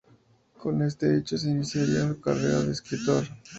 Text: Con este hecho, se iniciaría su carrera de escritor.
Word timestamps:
Con 0.57 0.81
este 0.81 1.15
hecho, 1.15 1.37
se 1.37 1.51
iniciaría 1.51 2.07
su 2.07 2.19
carrera 2.19 2.63
de 2.63 2.71
escritor. 2.71 3.23